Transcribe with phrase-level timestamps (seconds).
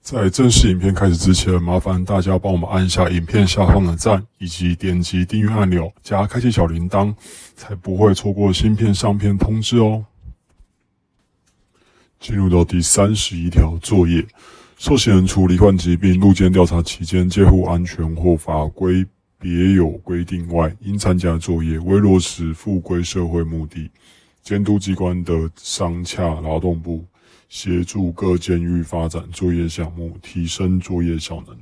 [0.00, 7.14] 在正式影片开始之前，麻烦大家帮我们按一下影片下方的赞，以及点击订阅按钮，加开启小铃铛，
[7.54, 10.04] 才不会错过新片上片通知哦。
[12.18, 14.26] 进入到第三十一条作业，
[14.78, 19.04] 受刑人除罹患疾病、入监调查期间介护安全或法规
[19.38, 23.90] 别有规定外，应参加作业，为落实复归社会目的，
[24.42, 27.04] 监督机关的商洽劳动部。
[27.48, 31.56] 协助各监狱发展作业项目，提升作业效能。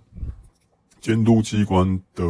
[1.01, 2.25] 监督机关的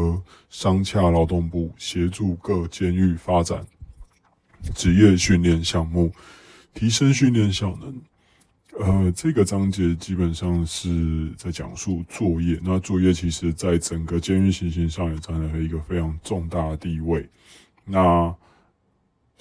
[0.50, 3.66] 商洽劳动部协助各监狱发展
[4.74, 6.12] 职业训练项目，
[6.74, 7.98] 提升训练效能。
[8.78, 12.60] 呃，这个章节基本上是在讲述作业。
[12.62, 17.26] 那作业其实在整个监狱行刑上也占了一个非常重大的地位。
[17.86, 18.36] 那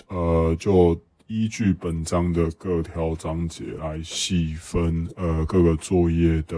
[0.08, 0.98] 呃，就。
[1.28, 6.56] 依据本章的各条章节来细分，呃，各个作业的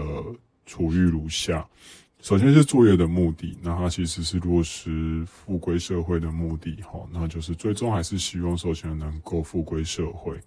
[0.66, 1.66] 处遇如下。
[2.20, 10.38] 首先是作业的目的，那它其实是落实复归社会的目的，哈，那就是最终还是希望受刑人能够复归社会。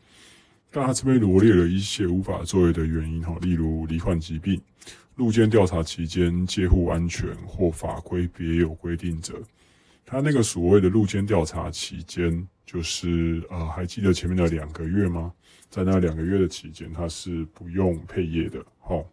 [0.69, 4.61] 但他这边罗列了一些无法作业的原因，哈，例如罹患疾病、
[5.15, 9.41] 入监调查期间介护安全或法规别有规定者。
[10.05, 12.47] 他那个所谓的入监调查期间。
[12.65, 15.31] 就是呃，还记得前面的两个月吗？
[15.69, 19.03] 在那两个月的期间，他是不用配业的，哈。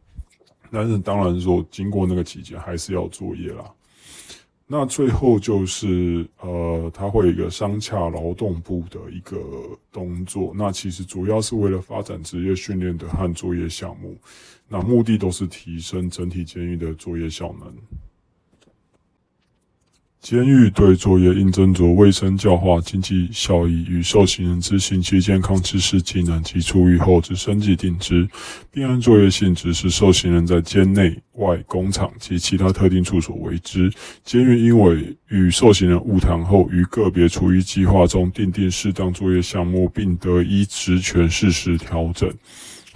[0.70, 3.72] 但是当然说，经过那个期间，还是要作业啦。
[4.66, 9.40] 那最后就是呃，他会有一个商洽劳动部的一个
[9.90, 10.52] 动作。
[10.54, 14.14] 那其实主要是为了发展职业训练的和作业项目，
[14.68, 17.74] 那目的都是提升整体监狱的作业效能。
[20.20, 28.28] 监狱对作业应斟酌卫生、教化、经济效益与受刑人之刑期健康、知识、技能及出狱后之生计定之，
[28.70, 33.90] 并按作业性质是受刑人在监内外工厂及其他特定处所为之。
[34.24, 42.28] 监狱因为与受刑人晤谈后，于个别处遇计划中订定适当作业项目，并得依职权适时调整。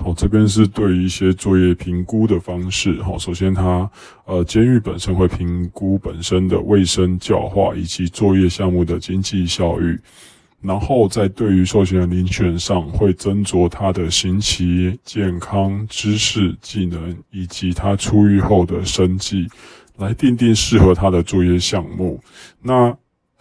[0.03, 2.99] 好，这边是对于一些作业评估的方式。
[3.07, 3.89] 哦，首先它，
[4.25, 9.97] 呃，监狱本身会评估本身的卫生教化以及作业项目的经济效益，
[10.61, 19.47] 然后在对于受刑人遴选上会斟酌他的刑期、健康、知识、技能以及他出狱后的生计，
[19.99, 22.21] 来定定适合他的作业项目。
[22.61, 22.93] 那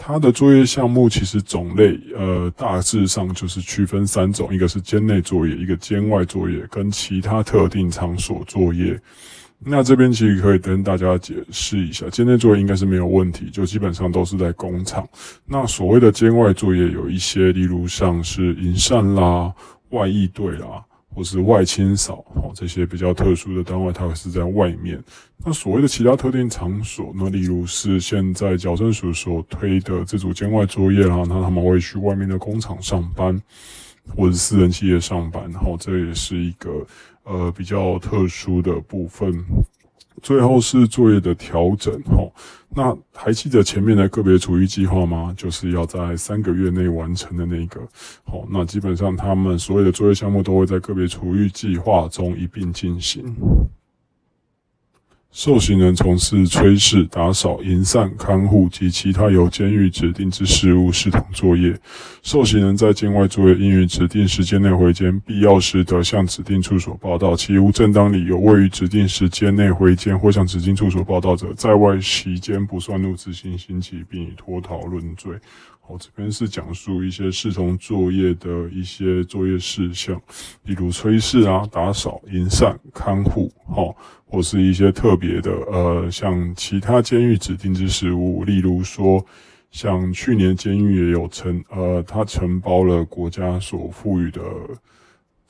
[0.03, 8.99] 它的作业项目其实种类，呃，大致上就是区分三种，一个是监内作业，一个监外作业，跟其他特定场所作业。
[9.59, 15.07] 那这边其实可以跟大家解释一下，监内作业应该是没有问题，就基本上都是在工厂。
[15.45, 19.53] 那所谓的监外作业有一些，例如像是营善啦、
[19.91, 20.83] 外役队啦。
[21.13, 25.01] 或是外清扫，哦，这些比较特殊的单位，它是在外面。
[25.43, 33.41] 那所谓的其他特定场所，那例如是现在矫正署所推的这组监外作业啦，那他们会去外面的工厂上班，
[34.15, 36.85] 或者私人企业上班，然后这也是一个
[37.23, 39.43] 呃比较特殊的部分。
[40.21, 42.31] 最后是作业的调整，吼，
[42.73, 45.33] 那还记得前面的个别厨余计划吗？
[45.35, 47.81] 就是要在三个月内完成的那个，
[48.23, 53.35] 好，那基本上他们所有的作业项目都会在个别厨余计划中一并进行。
[55.31, 61.73] 受刑人从事炊事、打扫、营散、看护及其他由监狱指定之事务视同作业。
[62.21, 67.33] 受刑人在监外作业，应于指定时间内回监，必要时得向指定处所报到。
[67.33, 75.31] 其无正当理由未于指定时间内回监或向指定处所报到者，在外期间不算入执行刑期，并以脱逃论罪。
[75.91, 80.19] 我，这边是讲述一些视同作业的一些作业事项，
[80.63, 83.93] 比如炊事啊、打扫、营缮、看护，哈。
[84.33, 89.21] 或是一些特别的，呃，像其他监狱指定之食物，例如说，
[89.71, 94.41] 像去年监狱也有承，呃，他承包了国家所赋予的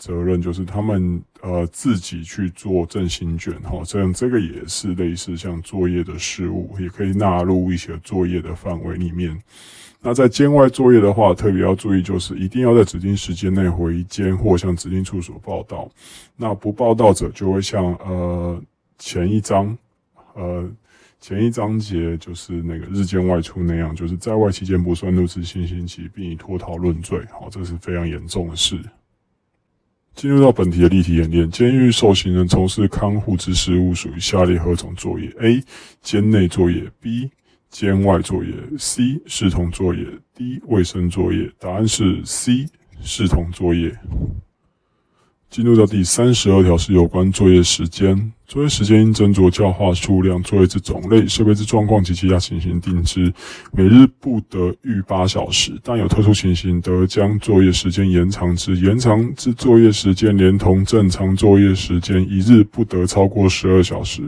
[0.01, 9.39] 责任，就是他们呃自己去做振兴卷，哈，这样这个也是类似像作业的事物，也可以纳入一些作业的范围里面。
[10.01, 15.87] 那在监外作业的话，特别要注意，就是一定要在指定时间内回监或向指定处所报到。
[16.35, 18.59] 那不报到者，就会像呃
[18.97, 19.77] 前一章
[20.33, 20.67] 呃
[21.19, 27.19] 前一章节就是那个日间外出那样，就是在外期间不算入职新星期，并以脱逃论罪。
[27.31, 28.79] 好，这是非常严重的事。
[30.13, 35.63] 进入到本题的例题演练，监狱受刑人从事看护之事务属于下列何种作业？A.
[36.01, 37.31] 监内作业 B.
[37.69, 40.05] 监外作业 C 视同作业
[40.35, 42.65] D 卫生作业，答案是 C
[43.01, 43.97] 视同作业。
[45.49, 48.33] 进入到第三十二条是有关作业时间。
[48.51, 53.33] 作业时间应斟酌教化数量、作业之种类、设备之状况及其他情形定制。
[53.71, 64.21] 每日不得逾八小时，但有特殊情形，得将作业时间延长至延长至作业时间连同正常作业时间一日不得超过十二小时。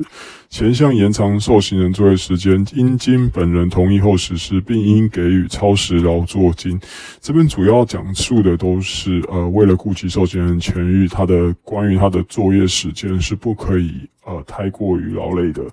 [0.50, 6.80] 前项延长受刑人作业时间，应经本人同意后实施，并应给予超时劳作金。
[7.20, 13.92] 这边主要讲述的都是呃，为了顾及受刑人权益，他的关于他的作业时间是不可以。
[14.26, 15.64] 呃，太过于劳累的，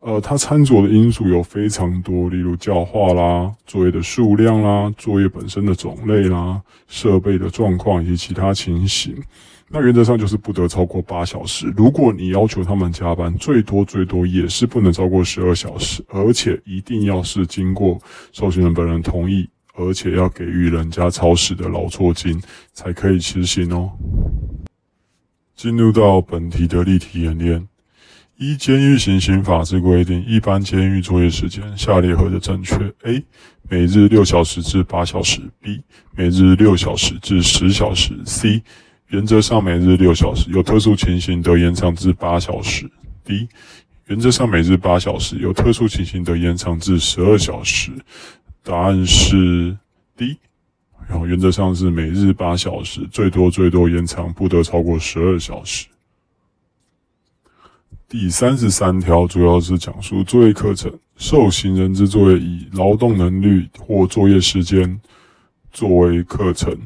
[0.00, 9.16] 呃，它参酌的因素有非常多，例如教化啦、作业的数量啦、作业本身的种类啦、设备的状况以及其他情形。
[9.74, 11.72] 那原则上就是不得超过八小时。
[11.74, 17.98] 如果你要求他们加班，最多最多也是不能超过十二小时，而且一定要是经过
[18.32, 22.38] 受训人本人同意，而且要给予人家超时的劳作金
[22.74, 23.90] 才可以执行哦。
[25.54, 27.68] 进入到本题的例题演练。
[28.38, 33.22] 一监狱行刑法之规定，一般监狱作业时间下列何者正确？A.
[33.68, 35.40] 每日六小时至八小时。
[35.60, 35.80] B.
[36.16, 38.12] 每日六小时至十小时。
[38.24, 38.62] C.
[39.08, 42.90] 原则上每日六小时，有特殊情形得延长至八小时。
[43.24, 43.46] D.
[44.06, 47.92] 原则上每日八小时，有特殊情形得延长至十二小时。
[48.64, 49.76] 答案是
[50.16, 50.38] D。
[51.08, 55.86] 然后原则上是每日八小时，最多最多延长不得超过十二小时。
[58.08, 65.00] 第三十三条主要是讲述作业课程，受刑人之作业以劳动能力或作业时间
[65.70, 66.76] 作为课程，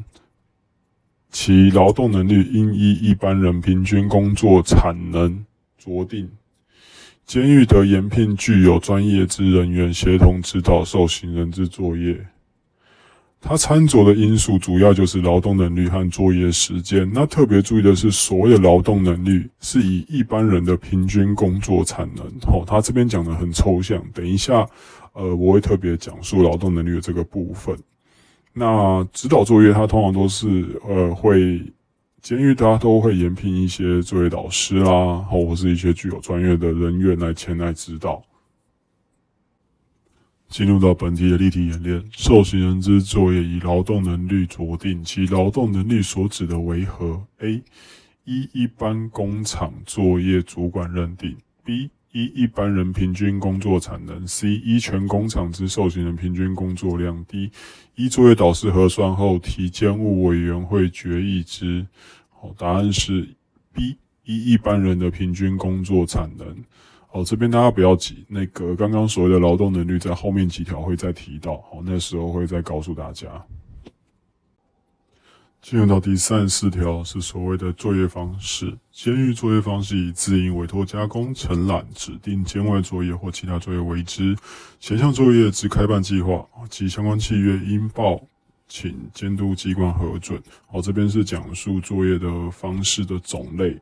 [1.29, 5.45] 其劳动能力应依一般人平均工作产能
[5.83, 6.29] 酌定。
[7.25, 12.25] 监狱得延聘具有专业之人员，协同指导受刑人之作业。
[13.47, 17.09] 它参酌的因素主要就是劳动能力和作业时间。
[17.13, 22.25] 那特别注意的是，所谓的劳动能力是以一般人的平均工作产能。
[22.41, 24.03] 好，他这边讲的很抽象。
[24.13, 24.67] 等一下，
[25.13, 27.73] 呃，我会特别讲述劳动能力的这个部分。
[28.51, 31.63] 那指导作业，它通常都是呃会
[32.21, 38.21] 监狱大家都会延聘一些作业导师啦，或是一些具有专业的人员来前来指导。
[40.49, 47.61] 进入到本题的例题演练，受刑人之作业以劳动能力酌定，其劳动能力所指的为何？A.
[48.23, 51.35] 一一般工厂作业主管认定
[51.65, 51.89] ；B.
[52.11, 54.47] 一一般人平均工作产能；C.
[54.63, 57.51] 一全工厂之受刑人平均工作量；D.
[57.95, 61.85] 一作业导师核算后提监务委员会决议之。
[62.29, 63.27] 好，答案是
[63.73, 63.97] B.
[64.23, 66.47] 一一般人的平均工作产能。
[67.17, 73.27] 好，这边大家不要急，那个刚刚所谓的劳动能力在后面几条会再提到，好，那时候会再告诉大家。
[75.63, 84.37] 进入到第三十四条是所谓的作业方式，监狱作业方式以自营、委托、加工、承揽、指定监外作业或其他作业为之，
[84.79, 88.21] 前项作业之开办计划及相关契约应报
[88.67, 90.39] 请监督机关核准。
[90.67, 93.75] 好，这边是讲述作业的方式的种类。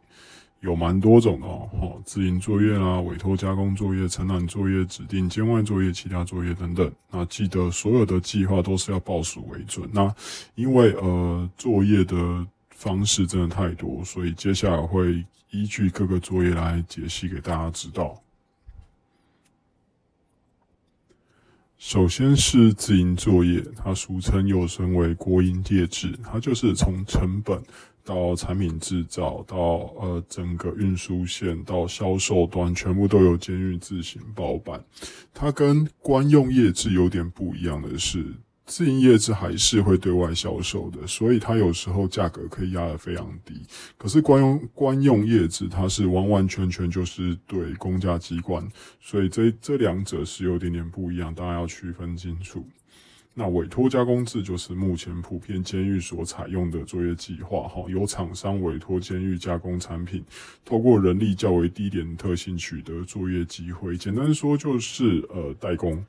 [0.62, 6.92] 有蛮多种的哦，自营作业啦、委托加工作业、承揽作业、指定监外作业、其他作业等等。
[7.12, 9.88] 那记得所有的计划都是要报数为准。
[9.94, 10.12] 那
[10.56, 18.20] 因为呃作业的方式真的太多，所以接下来会依据各个作业来解析给大家知道。
[21.78, 27.62] 首先是自营作业，它俗称又称为国营业制，它就是从成本。
[28.06, 29.58] 到产品制造，到
[30.00, 34.82] 呃整个运输线，到销售端，全部都由监狱自行包办。
[35.34, 38.24] 它跟官用业制有点不一样的是，
[38.68, 43.60] 自营业制还是会对外销售的，所以它有时候价格可以压得非常低。
[43.98, 48.68] 可是官用官用业制，它是完完全全就是对公家机关，
[49.02, 52.66] 所以这这两者是有点点不一样，大家要区分清楚。
[53.38, 60.24] 那委托加工制就是目前普遍监狱所采用的作业计划，哈，由厂商委托监狱加工产品，
[60.63, 63.98] 透过人力较为低廉特性取得作业机会。
[63.98, 66.01] 简单说就是呃代工，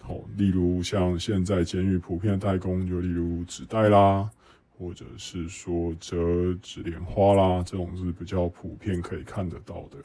[0.00, 4.28] 好，例如像现在监狱普遍代工，就例如纸袋啦，
[4.76, 9.98] 或者是说折纸莲花啦，这种是比较普遍可以看得到的。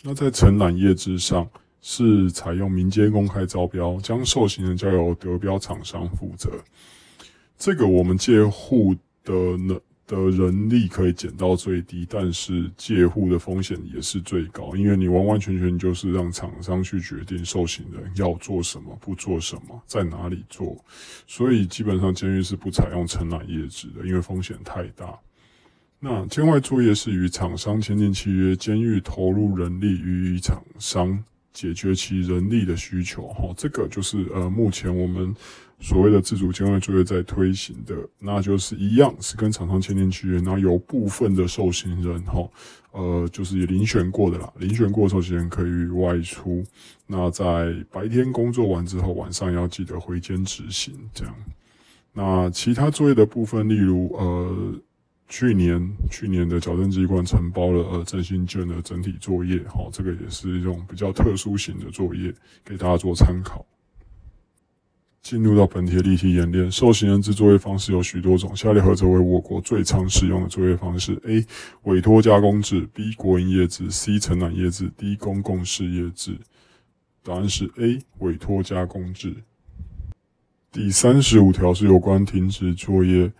[0.00, 1.46] 那在承揽业之上。
[1.86, 6.50] 是采用民间公开招标，将受刑人交由得标厂商负责。
[7.58, 20.82] 这个我们借户的能的人力可以减到最低，但是借户的风险也是最高，因为你完完全全就是让厂商去决定受刑人要做什么、不做什么、在哪里做，
[21.26, 25.18] 所以基本上监狱是不采用承揽业制的，因为风险太大。
[26.00, 31.22] 那监外作业是与厂商签订契约，监狱投入人力予以厂商。
[31.54, 35.32] 解决其人力的需求，哈，这个就是呃，目前我们
[35.78, 42.46] 所谓的自主监外作业在推行的，那就是一样是跟厂商签订契约，然后有部分的受刑人，哈，
[42.90, 46.64] 呃，就是也遴选过的啦，遴选过受刑人可以外出，
[47.06, 51.34] 那在白天工作完之后，晚上要记得回监执行，这样。
[52.12, 54.74] 那其他作业的部分，例如呃。
[55.36, 62.32] 去年去年的矫正机关承包了呃振兴卷的整体作业，好，这个也是一种比较特殊型的作业，
[62.64, 63.66] 给大家做参考。
[65.22, 71.44] 进入到本题的例题演练，受刑人之作业方式有许多种，下列何者为我国最常使用的作业方式？A.
[71.82, 73.12] 委托加工制，B.
[73.14, 74.20] 国营业制，C.
[74.20, 75.16] 承揽业制，D.
[75.16, 76.38] 公共事业制。
[77.24, 77.98] 答案是 A.
[78.18, 79.34] 委托加工制。
[80.70, 83.32] 第三十五条是有关停止作业。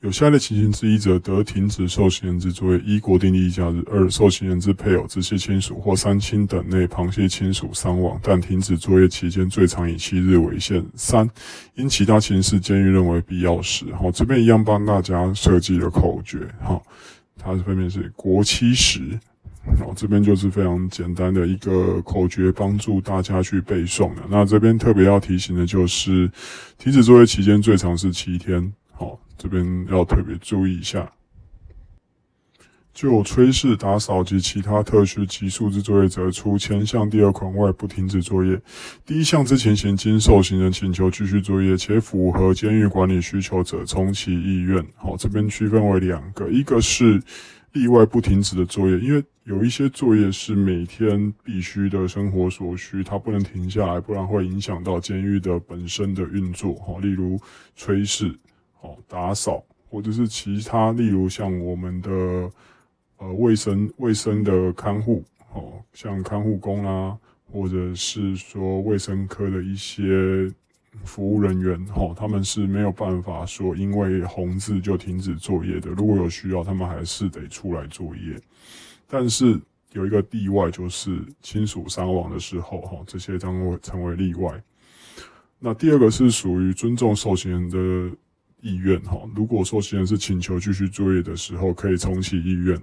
[0.00, 11.28] 有下列情形之一者，得停止受刑人之作业：一、国定例假日；二、受刑人之配偶、直系亲属或三亲等内旁系亲属伤亡，但停止作业期间最长以七日为限；三、
[11.74, 13.92] 因其他情事，监狱认为必要时。
[13.96, 16.38] 好，这边一样帮大家设计了口诀。
[16.62, 16.80] 好，
[17.36, 19.18] 它分别是国七时。
[19.80, 24.22] 好，这边就是非常简单的一个口诀，帮助大家去背诵的。
[24.30, 26.30] 那这边特别要提醒的就是，
[26.78, 28.72] 停止作业期间最长是七天。
[28.92, 29.18] 好。
[29.38, 31.10] 这边要特别注意一下，
[32.92, 38.60] 就炊事、打扫及其他特需及数字作业者，除前项第二款外，不停止作业。
[39.06, 44.84] 第一项之前，行，经受刑人请求继续作业，且符合监狱管理需求者，从其意愿。
[44.96, 47.22] 好，这边区分为两个，一个是
[47.70, 56.74] 例外不停止的作业，因为有一些作业是每天必须的生活所需，它不能停下来，不然会影响到监狱的本身的运作。
[56.84, 57.40] 好，例如
[57.78, 58.36] 炊事。
[58.80, 62.10] 哦，打扫或者是其他，例如像我们的
[63.16, 67.18] 呃卫生卫生的看护，哦，像看护工啊，
[67.50, 70.48] 或者是说卫生科的一些
[71.04, 75.90] 服务人员，哦，他们是没有办法说因为红字就停止作业的。
[75.90, 78.40] 如果有需要，他们还是得出来作业。
[79.08, 79.60] 但是
[79.92, 84.62] 有一个例外，就是亲属伤亡的时候，哈，这些将会成为例外。
[85.58, 88.16] 那第二个是属于尊重受刑人的。
[88.60, 92.80] 意愿哈，如果说现在是请求继续作业的时候，可以重启意愿。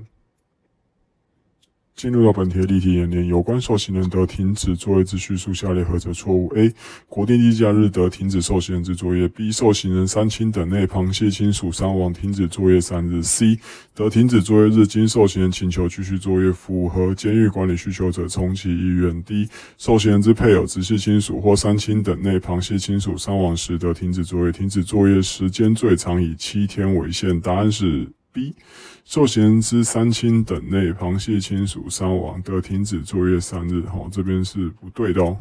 [1.96, 6.70] 进入到本题的例题演练，有关受刑人得停止作业之叙述，下列何者错误？A.
[7.08, 9.30] 国定例假日得停止受刑人之作业。
[9.30, 9.50] B.
[9.50, 13.24] 受刑人三亲等内旁系亲属伤亡，停止作业三日。
[13.24, 13.58] C.
[13.94, 19.24] 得停止作业日，经受刑人请求继续作业，符合监狱管理需求者，重启意愿。
[19.24, 19.48] D.
[19.78, 27.40] 受刑人之配偶、直系亲属或三亲等内旁系亲属伤亡时，得停止作业，停止作业时间最长以七天为限。
[27.40, 28.15] 答案是。
[28.36, 28.54] B
[29.06, 33.82] 受刑之三亲等内旁系亲属伤亡，得停止作业三日。
[33.84, 35.38] 好，这边是不对的哦。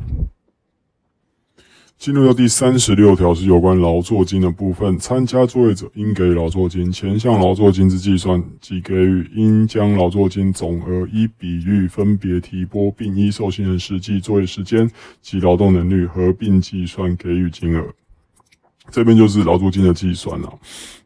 [1.96, 14.90] 进入到第三十六条是有关劳作金的部分，参加作业者应给劳作金，前项劳作金之计算及给予，应将劳作金总额依比率分别提拨，并依受刑人实际作业时间
[15.22, 17.86] 及劳动能力合并计算给予金额。
[18.90, 20.52] 这边就是劳作金的计算了。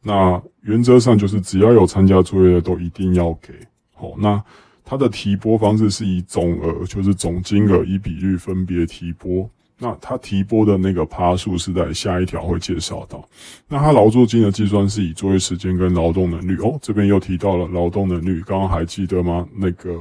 [0.03, 3.53] 那原则上就是只要有参加作业的都一定要给。
[3.95, 4.43] 好，那
[4.85, 9.49] 它的提拨方式是以总额，就是总金额以比率分别提拨。
[9.81, 13.25] 那它提拨的那个趴数是在下一条会介绍到。
[13.69, 16.61] 那它劳作金的计算是以作业时间跟劳动能力。
[16.61, 19.47] 哦，这边又提到了劳动能力，刚刚还记得吗？
[19.55, 19.97] 那个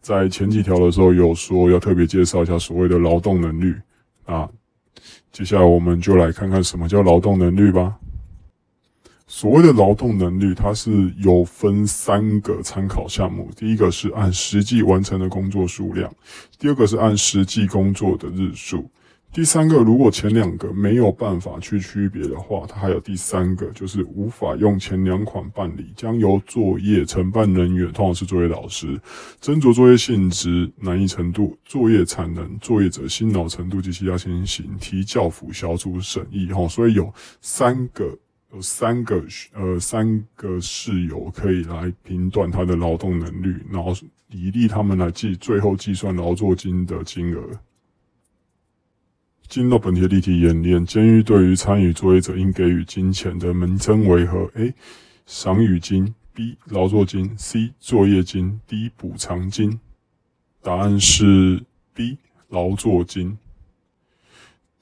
[0.00, 3.74] 在前几条的时候有说要特别介绍一下所谓的劳动能力
[4.24, 4.48] 啊。
[5.32, 7.96] 接下来我们就来看看什么叫劳动能力吧。
[9.30, 13.50] 所谓的劳动能力，它是有分三个参考项目。
[13.54, 16.10] 第一个是按实际完成的工作数量，
[16.58, 18.88] 第二个是按实际工作的日数，
[19.30, 28.98] 第三个，如果前两个没有办法去区别的话，它还有第三个，就是无法用前两款办理，将由作业承办人员，通常是作业老师，
[29.40, 36.50] 斟酌作业性质、难易程度、作业产能、作业者辛劳程度及其他情形，提教辅小组审议。
[36.50, 38.18] 哈，所以有三个，
[38.52, 43.92] 有三个，呃，三个室友可以来评断他的劳动能力，然后
[44.30, 47.42] 以利他们来计最后计算劳作金的金额。
[49.48, 54.74] 进入本题的例题演练，监狱对于参与作业者应给予金钱的门称为何？A.
[55.24, 56.56] 赏与金 B.
[56.66, 57.72] 劳作金 C.
[57.80, 58.90] 作业金 D.
[58.94, 59.80] 补偿金。
[60.60, 61.64] 答案是
[61.94, 62.18] B.
[62.48, 63.38] 劳作金。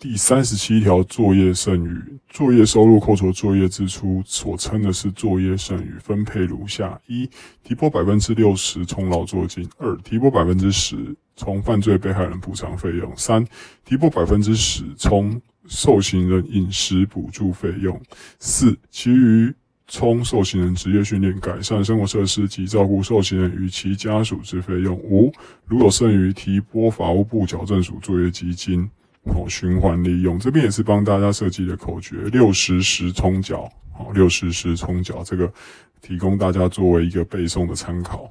[0.00, 7.30] 第三十七条，作业剩余，作业收入扣除作业支出，所称的是作业剩余，分配如下：一、
[7.62, 13.46] 提拨百分之六十充劳作金；二、提拨百分之十从犯罪被害人补偿费用；三、
[13.84, 17.94] 提拨百分之十从受刑人饮食补助费用；
[18.40, 19.54] 四、其余
[19.86, 25.32] 充受刑人职业训练、改善生活设施及照顾受刑人与其家属之费用；五、
[25.66, 28.88] 如有剩余，提拨法务部矫正署作业基金。
[29.28, 35.52] 哦，循环利用这边也是帮大家设计的口诀，六十十冲缴，好，六十十冲缴，这个
[36.00, 38.30] 提供大家作为一个背诵的参考。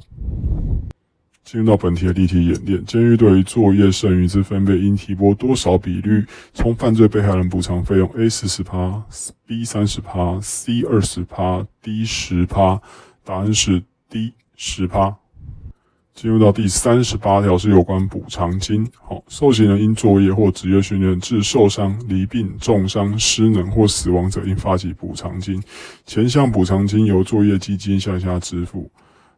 [1.45, 6.25] 进入到本题的例题演练，监狱对于作业剩余之分配应提拨多少比率
[6.55, 9.03] 从犯罪被害人补偿费用？A 四十趴
[9.45, 12.81] ，B 三十趴，C 二十趴，D 十趴。
[13.23, 15.15] 答案是 D 十趴。
[16.15, 18.89] 进入到第三十八条是有关补偿金。
[19.01, 25.61] 好，受刑人因作业或职业训练致受伤、离病、重伤、失能或死亡者，应发起补偿金。
[26.05, 28.89] 前项补偿金由作业基金向下支付。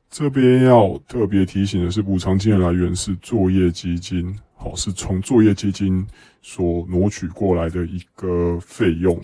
[0.10, 4.38] 这边要特别提醒的是，补偿金的来源是作业基金。
[4.56, 6.06] 好，是从作业基金
[6.42, 9.22] 所挪取过来的一个费用。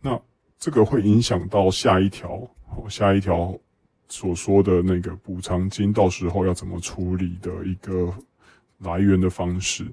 [0.00, 0.18] 那
[0.58, 2.40] 这个会影响到下一条。
[2.66, 3.58] 好，下一条。
[4.08, 8.14] 所说的那个补偿金，到时候要怎么处理的一个
[8.78, 9.84] 来源的方式。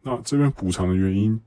[0.00, 1.38] 那这边补偿的原因，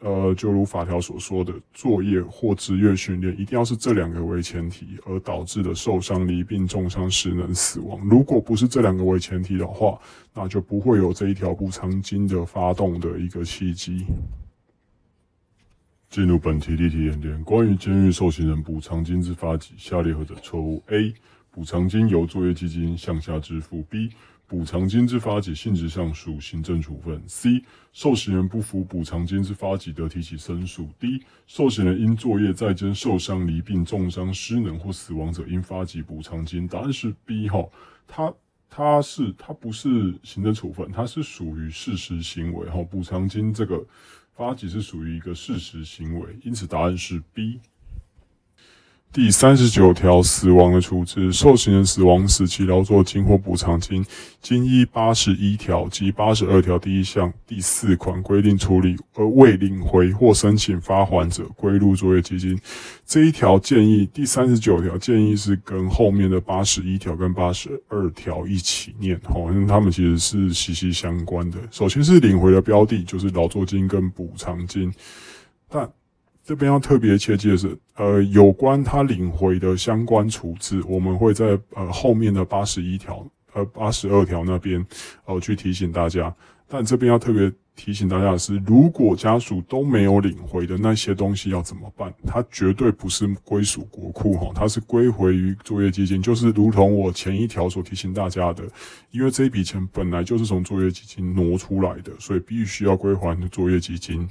[0.00, 8.00] 呃，就如法条所说的，作业或职业训练一定要是这两个为前提而导致的受伤、离病、重伤、失能、死亡。
[8.08, 10.00] 如果不是这两个为前提的话，
[10.32, 14.06] 那就不会有这一条补偿金的发动的一个契机。
[16.08, 21.14] 进入本题例题演练，关于监狱受刑人补偿金之发给，下列何者错误？A.
[21.50, 23.82] 补偿金由作业基金向下支付。
[23.82, 24.10] B.
[24.50, 27.22] 补偿金之发给性质上属行政处分。
[27.28, 27.62] C.
[27.92, 30.88] 受刑人不服补偿金之发给，得提起申诉。
[30.98, 31.22] D.
[31.46, 36.66] 受刑人因作业在监受伤、离病、重伤、失能或死亡者，应发给补偿金。
[36.66, 37.64] 答案是 B 哈，
[38.08, 38.34] 它
[38.68, 42.82] 它是它不是行政处分，它是属于事实行为哈。
[42.82, 43.86] 补偿金这个。
[44.32, 47.60] 发给是属于一个事实行为，因此答案是 B。
[49.12, 54.06] 第三十九条，死亡的处置，受刑人死亡时，其劳作金或补偿金，
[54.40, 62.56] 经依八十一条及八十二条第一项第四款规定处理而未领回或申请发还者，归入作业基金。
[63.04, 71.58] 这一条建议，第三十九条建议是跟后面的八十一条跟八十二条一起念，好，因为他们其实是息息相关的。
[71.72, 74.92] 首先是领回的标的，就是劳作金跟补偿金，
[75.68, 75.90] 但。
[76.50, 84.84] 这边要特别切记的是，呃，有关他领回的相关处置，我们会在呃后面的八十一条、呃八十二条那边，
[85.26, 86.34] 呃去提醒大家。
[86.66, 92.12] 但这边要特别提醒大家的是，如果家属都没有领回的那些东西要怎么办？
[92.26, 98.64] 它绝对不是归属国库哈，它是归回于作业基金，就是如同我前一条所提醒大家的，
[99.12, 104.28] 因为这一笔钱本来就是从作业基金挪出来的，所以必须要归还作业基金。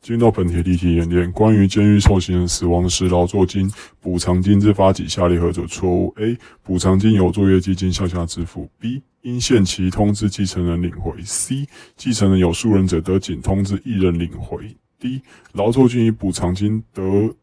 [0.00, 6.38] 进到本题例题演练，关于监狱受刑人死亡时劳作金补偿金之发起，下列何者错误？A.
[6.62, 8.70] 补偿金由作业基金向下支付。
[8.78, 9.02] B.
[9.22, 11.20] 应限期通知继承人领回。
[11.24, 11.66] C.
[11.96, 14.74] 继承人有数人者，得仅通知一人领回。
[15.00, 15.20] D.
[15.52, 17.34] 劳作金与补偿金得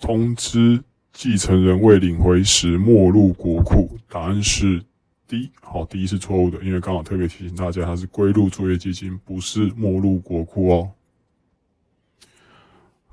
[0.00, 3.96] 通知继承人未领回时，没入国库。
[4.08, 4.82] 答案是
[5.28, 5.48] D。
[5.62, 10.90] 好，D 是错误的，因为刚好特别提醒大家，它是归入作业基金，不是没入国库哦。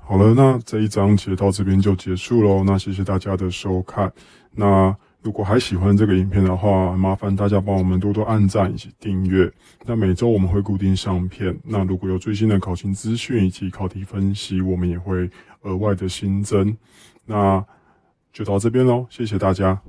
[0.04, 2.62] 好了，那这一章节到这边就结束喽。
[2.64, 4.12] 那谢谢大家的收看。
[4.50, 9.50] 那如果还喜欢这个影片的话，麻烦大家帮我们多多按赞以及订阅。
[9.86, 11.56] 那每周我们会固定上片。
[11.64, 15.30] 那如果有最新的考勤资讯以及考题分析，我们也会
[15.62, 16.76] 额外的新增。
[17.24, 17.64] 那
[18.32, 19.80] 就到这边喽，谢谢大家。